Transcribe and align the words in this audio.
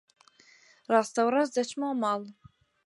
ڕاستەوڕاست 0.91 1.53
دەچمەوە 1.57 1.93
ماڵ. 2.03 2.21